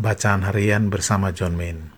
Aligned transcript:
Bacaan 0.00 0.48
harian 0.48 0.88
bersama 0.88 1.28
John 1.28 1.60
Main. 1.60 1.92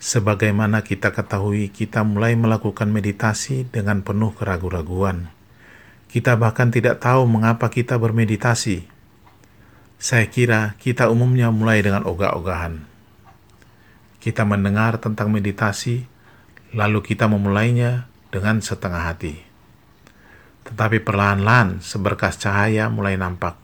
Sebagaimana 0.00 0.80
kita 0.80 1.12
ketahui, 1.12 1.68
kita 1.68 2.00
mulai 2.00 2.32
melakukan 2.32 2.88
meditasi 2.88 3.68
dengan 3.68 4.00
penuh 4.00 4.32
keraguan-raguan. 4.32 5.28
Kita 6.08 6.40
bahkan 6.40 6.72
tidak 6.72 7.04
tahu 7.04 7.28
mengapa 7.28 7.68
kita 7.68 8.00
bermeditasi. 8.00 8.88
Saya 10.00 10.32
kira 10.32 10.80
kita 10.80 11.12
umumnya 11.12 11.52
mulai 11.52 11.84
dengan 11.84 12.08
ogah-ogahan. 12.08 12.88
Kita 14.16 14.48
mendengar 14.48 14.96
tentang 14.96 15.28
meditasi, 15.28 16.08
lalu 16.72 17.04
kita 17.04 17.28
memulainya 17.28 18.08
dengan 18.32 18.64
setengah 18.64 19.12
hati. 19.12 19.44
Tetapi 20.64 21.04
perlahan-lahan 21.04 21.84
seberkas 21.84 22.40
cahaya 22.40 22.88
mulai 22.88 23.20
nampak 23.20 23.60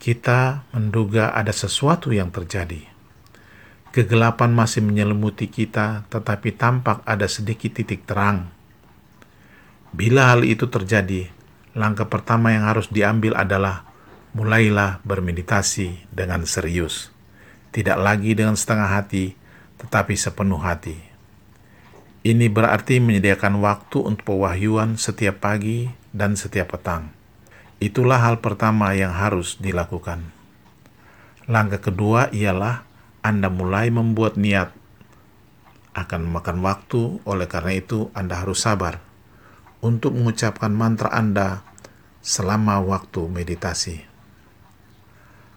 kita 0.00 0.64
menduga 0.72 1.28
ada 1.36 1.52
sesuatu 1.52 2.08
yang 2.08 2.32
terjadi. 2.32 2.88
Kegelapan 3.92 4.48
masih 4.48 4.80
menyelimuti 4.80 5.44
kita, 5.44 6.08
tetapi 6.08 6.56
tampak 6.56 7.04
ada 7.04 7.28
sedikit 7.28 7.76
titik 7.76 8.08
terang. 8.08 8.48
Bila 9.92 10.32
hal 10.32 10.48
itu 10.48 10.72
terjadi, 10.72 11.28
langkah 11.76 12.08
pertama 12.08 12.48
yang 12.48 12.64
harus 12.64 12.88
diambil 12.88 13.36
adalah 13.36 13.84
mulailah 14.32 15.04
bermeditasi 15.04 16.08
dengan 16.08 16.48
serius, 16.48 17.12
tidak 17.68 18.00
lagi 18.00 18.32
dengan 18.32 18.56
setengah 18.56 18.88
hati, 18.88 19.36
tetapi 19.84 20.16
sepenuh 20.16 20.64
hati. 20.64 20.96
Ini 22.24 22.48
berarti 22.48 23.04
menyediakan 23.04 23.60
waktu 23.60 24.00
untuk 24.00 24.32
pewahyuan 24.32 24.96
setiap 24.96 25.44
pagi 25.44 25.92
dan 26.16 26.40
setiap 26.40 26.72
petang 26.72 27.19
Itulah 27.80 28.20
hal 28.20 28.44
pertama 28.44 28.92
yang 28.92 29.16
harus 29.16 29.56
dilakukan. 29.56 30.20
Langkah 31.48 31.80
kedua 31.80 32.28
ialah 32.28 32.84
Anda 33.24 33.48
mulai 33.48 33.88
membuat 33.88 34.36
niat 34.36 34.76
akan 35.96 36.28
memakan 36.28 36.60
waktu, 36.60 37.24
oleh 37.24 37.48
karena 37.48 37.80
itu 37.80 38.12
Anda 38.12 38.44
harus 38.44 38.68
sabar 38.68 39.00
untuk 39.80 40.12
mengucapkan 40.12 40.68
mantra 40.76 41.08
Anda 41.08 41.64
selama 42.20 42.84
waktu 42.84 43.32
meditasi. 43.32 44.04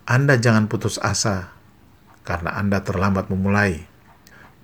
Anda 0.07 0.39
jangan 0.39 0.71
putus 0.71 1.03
asa 1.03 1.51
karena 2.23 2.55
Anda 2.55 2.87
terlambat 2.87 3.27
memulai. 3.27 3.83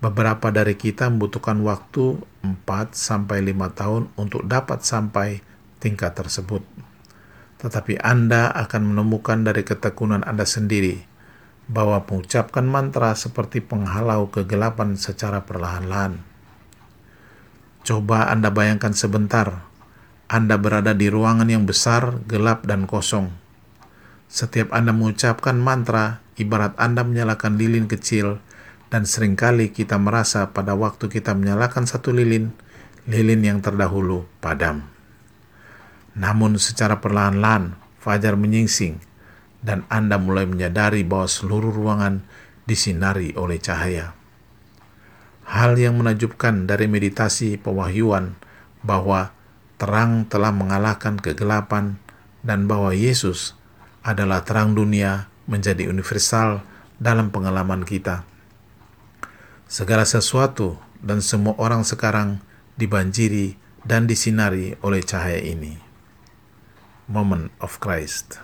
Beberapa 0.00 0.48
dari 0.48 0.80
kita 0.80 1.12
membutuhkan 1.12 1.60
waktu 1.60 2.24
4 2.40 2.64
sampai 2.96 3.44
5 3.44 3.52
tahun 3.76 4.02
untuk 4.16 4.48
dapat 4.48 4.80
sampai 4.80 5.44
tingkat 5.76 6.16
tersebut 6.16 6.64
tetapi 7.60 8.00
Anda 8.00 8.48
akan 8.56 8.96
menemukan 8.96 9.44
dari 9.44 9.60
ketekunan 9.62 10.24
Anda 10.24 10.48
sendiri 10.48 11.04
bahwa 11.70 12.02
mengucapkan 12.02 12.66
mantra 12.66 13.14
seperti 13.14 13.62
penghalau 13.62 14.32
kegelapan 14.32 14.98
secara 14.98 15.46
perlahan-lahan. 15.46 16.18
Coba 17.86 18.26
Anda 18.32 18.50
bayangkan 18.50 18.96
sebentar, 18.96 19.70
Anda 20.26 20.58
berada 20.58 20.96
di 20.96 21.06
ruangan 21.06 21.46
yang 21.46 21.64
besar, 21.68 22.24
gelap, 22.26 22.66
dan 22.66 22.90
kosong. 22.90 23.30
Setiap 24.26 24.74
Anda 24.74 24.90
mengucapkan 24.90 25.56
mantra, 25.60 26.24
ibarat 26.40 26.74
Anda 26.74 27.06
menyalakan 27.06 27.54
lilin 27.54 27.86
kecil, 27.86 28.42
dan 28.90 29.06
sering 29.06 29.38
kali 29.38 29.70
kita 29.70 29.94
merasa 29.96 30.50
pada 30.50 30.74
waktu 30.74 31.06
kita 31.06 31.38
menyalakan 31.38 31.86
satu 31.86 32.10
lilin, 32.10 32.50
lilin 33.06 33.42
yang 33.46 33.58
terdahulu 33.62 34.26
padam. 34.42 34.99
Namun 36.20 36.60
secara 36.60 37.00
perlahan-lahan 37.00 37.80
fajar 37.96 38.36
menyingsing 38.36 39.00
dan 39.64 39.88
Anda 39.88 40.20
mulai 40.20 40.44
menyadari 40.44 41.00
bahwa 41.00 41.24
seluruh 41.24 41.72
ruangan 41.72 42.28
disinari 42.68 43.32
oleh 43.40 43.56
cahaya. 43.56 44.12
Hal 45.48 45.80
yang 45.80 45.96
menajubkan 45.96 46.68
dari 46.68 46.86
meditasi 46.86 47.56
pewahyuan 47.56 48.36
bahwa 48.84 49.32
terang 49.80 50.28
telah 50.28 50.52
mengalahkan 50.52 51.16
kegelapan 51.16 51.96
dan 52.44 52.68
bahwa 52.68 52.92
Yesus 52.92 53.56
adalah 54.04 54.44
terang 54.44 54.76
dunia 54.76 55.32
menjadi 55.48 55.88
universal 55.88 56.62
dalam 57.00 57.32
pengalaman 57.32 57.82
kita. 57.82 58.28
Segala 59.66 60.04
sesuatu 60.04 60.76
dan 61.00 61.24
semua 61.24 61.56
orang 61.56 61.82
sekarang 61.82 62.44
dibanjiri 62.76 63.56
dan 63.82 64.04
disinari 64.04 64.76
oleh 64.84 65.00
cahaya 65.00 65.40
ini. 65.40 65.89
Moment 67.10 67.50
of 67.58 67.82
Christ. 67.82 68.38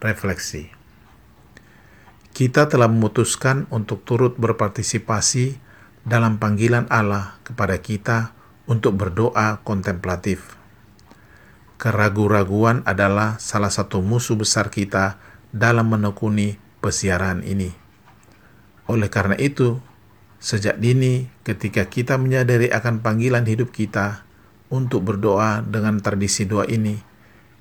Refleksi. 0.00 0.72
Kita 2.32 2.64
telah 2.64 2.88
memutuskan 2.88 3.68
untuk 3.68 4.08
turut 4.08 4.40
berpartisipasi 4.40 5.60
dalam 6.00 6.40
panggilan 6.40 6.88
Allah 6.88 7.36
kepada 7.44 7.76
kita 7.76 8.32
untuk 8.64 8.96
berdoa 8.96 9.60
kontemplatif. 9.68 10.56
Keragu-raguan 11.76 12.80
adalah 12.88 13.36
salah 13.36 13.68
satu 13.68 14.00
musuh 14.00 14.40
besar 14.40 14.72
kita 14.72 15.20
dalam 15.52 15.92
menekuni 15.92 16.56
pesiaran 16.80 17.44
ini. 17.44 17.68
Oleh 18.88 19.12
karena 19.12 19.36
itu, 19.36 19.76
sejak 20.40 20.80
dini 20.80 21.28
ketika 21.44 21.84
kita 21.84 22.16
menyadari 22.16 22.72
akan 22.72 23.04
panggilan 23.04 23.44
hidup 23.44 23.76
kita 23.76 24.24
untuk 24.72 25.04
berdoa 25.04 25.60
dengan 25.60 26.00
tradisi 26.00 26.48
doa 26.48 26.64
ini, 26.64 27.15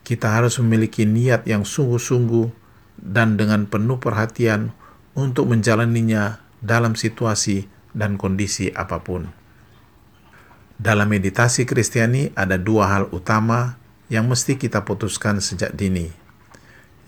kita 0.05 0.37
harus 0.37 0.61
memiliki 0.61 1.09
niat 1.09 1.49
yang 1.49 1.65
sungguh-sungguh 1.65 2.53
dan 3.01 3.41
dengan 3.41 3.65
penuh 3.65 3.97
perhatian 3.97 4.71
untuk 5.17 5.49
menjalaninya 5.49 6.45
dalam 6.61 6.93
situasi 6.93 7.65
dan 7.97 8.21
kondisi 8.21 8.69
apa 8.77 9.01
pun. 9.01 9.33
Dalam 10.77 11.09
meditasi 11.09 11.65
Kristiani 11.65 12.29
ada 12.37 12.61
dua 12.61 12.91
hal 12.93 13.09
utama 13.09 13.81
yang 14.11 14.29
mesti 14.29 14.61
kita 14.61 14.85
putuskan 14.85 15.41
sejak 15.41 15.73
dini. 15.73 16.13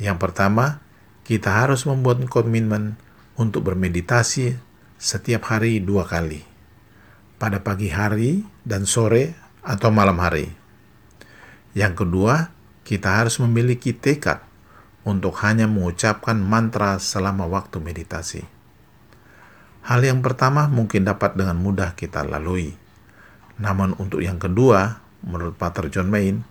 Yang 0.02 0.18
pertama, 0.18 0.82
kita 1.28 1.54
harus 1.54 1.86
membuat 1.86 2.24
komitmen 2.32 2.98
untuk 3.38 3.68
bermeditasi 3.70 4.58
setiap 4.98 5.54
hari 5.54 5.78
dua 5.84 6.08
kali, 6.10 6.42
pada 7.38 7.62
pagi 7.62 7.94
hari 7.94 8.42
dan 8.66 8.90
sore 8.90 9.38
atau 9.62 9.94
malam 9.94 10.18
hari. 10.18 10.50
Yang 11.78 12.08
kedua, 12.08 12.57
kita 12.88 13.20
harus 13.20 13.44
memiliki 13.44 13.92
tekad 13.92 14.40
untuk 15.04 15.36
hanya 15.44 15.68
mengucapkan 15.68 16.40
mantra 16.40 16.96
selama 17.04 17.44
waktu 17.44 17.84
meditasi. 17.84 18.48
Hal 19.84 20.08
yang 20.08 20.24
pertama 20.24 20.72
mungkin 20.72 21.04
dapat 21.04 21.36
dengan 21.36 21.60
mudah 21.60 22.00
kita 22.00 22.24
lalui. 22.24 22.80
Namun 23.60 23.92
untuk 24.00 24.24
yang 24.24 24.40
kedua, 24.40 25.04
menurut 25.20 25.60
Pater 25.60 25.92
John 25.92 26.08
Main, 26.08 26.48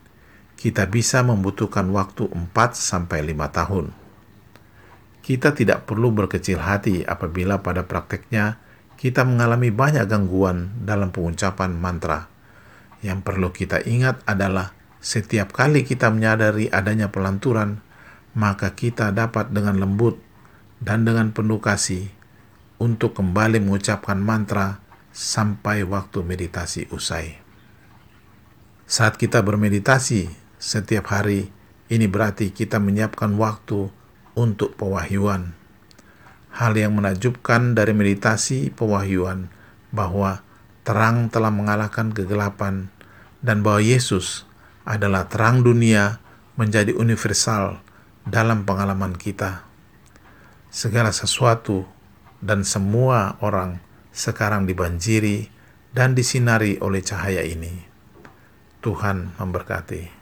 kita 0.60 0.84
bisa 0.92 1.25
membutuhkan 1.25 1.88
waktu 1.88 2.28
4 2.28 2.52
sampai 2.76 3.25
5 3.25 3.56
tahun. 3.56 3.86
Kita 5.25 5.56
tidak 5.56 5.88
perlu 5.88 6.12
berkecil 6.12 6.60
hati 6.60 7.00
apabila 7.00 7.64
pada 7.64 7.88
prakteknya 7.88 8.60
kita 9.00 9.25
mengalami 9.25 9.72
banyak 9.72 10.04
gangguan 10.04 10.84
dalam 10.84 11.08
pengucapan 11.12 11.72
mantra. 11.72 12.28
Yang 13.00 13.19
perlu 13.25 13.48
kita 13.52 13.84
ingat 13.84 14.20
adalah 14.25 14.75
setiap 15.06 15.55
kali 15.55 15.87
kita 15.87 16.11
menyadari 16.11 16.67
adanya 16.67 17.15
pelanturan, 17.15 17.78
maka 18.34 18.75
kita 18.75 19.15
dapat 19.15 19.55
dengan 19.55 19.78
lembut 19.78 20.19
dan 20.83 21.06
dengan 21.06 21.31
penuh 21.31 21.62
kasih 21.62 22.11
untuk 22.83 23.15
kembali 23.15 23.62
mengucapkan 23.62 24.19
mantra 24.19 24.83
sampai 25.15 25.87
waktu 25.87 26.27
meditasi 26.27 26.91
usai. 26.91 27.39
Saat 28.91 29.15
kita 29.15 29.47
bermeditasi 29.47 30.27
setiap 30.59 31.15
hari, 31.15 31.55
ini 31.87 32.11
berarti 32.11 32.50
kita 32.50 32.83
menyiapkan 32.83 33.38
waktu 33.38 33.87
untuk 34.34 34.75
pewahyuan. 34.75 35.55
Hal 36.50 36.75
yang 36.75 36.99
menakjubkan 36.99 37.79
dari 37.79 37.94
meditasi 37.94 38.75
pewahyuan 38.75 39.55
bahwa 39.94 40.43
terang 40.82 41.31
telah 41.31 41.55
mengalahkan 41.55 42.11
kegelapan 42.11 42.91
dan 43.38 43.62
bahwa 43.62 43.79
Yesus 43.79 44.47
adalah 44.87 45.27
terang 45.27 45.67
dunia 45.67 46.23
menjadi 46.56 46.94
universal 46.97 47.83
dalam 48.25 48.65
pengalaman 48.65 49.19
kita. 49.19 49.67
Segala 50.73 51.12
sesuatu 51.12 51.85
dan 52.41 52.62
semua 52.62 53.37
orang 53.44 53.83
sekarang 54.15 54.65
dibanjiri 54.65 55.53
dan 55.93 56.17
disinari 56.17 56.81
oleh 56.81 57.05
cahaya 57.05 57.44
ini. 57.44 57.85
Tuhan 58.81 59.37
memberkati. 59.37 60.15